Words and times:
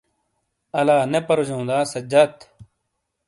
الانے 0.79 1.19
پروجوں 1.27 1.63
دا 1.69 1.77
سجاد؟ 1.93 2.33